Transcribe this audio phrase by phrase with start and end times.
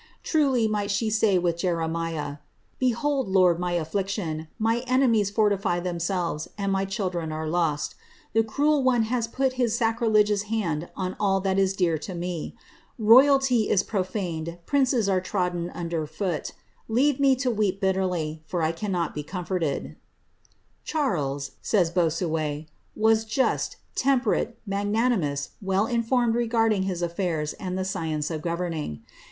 [0.23, 2.37] Truly mi)^ she say with Jeremiah,'
[2.81, 3.59] BtdioM, Li>rd.
[3.59, 7.93] my allliciion; my enemies fonify them selves, and my children are lost
[8.33, 12.13] The cruel one has put his sacrilegious haod on all that is most dear to
[12.13, 12.55] int*.
[12.97, 16.51] Royalty is profaned, princes arc trodden under fixil.
[16.87, 19.85] Leave me to weep bitterly, for 1 cannot Ik» comfortetl.' *••
[20.83, 27.87] Charles,' says Bossuet, '* was just, temperate, magnanimous, well iDformed regarding his ail'airs and the
[27.95, 29.03] M ience of governing.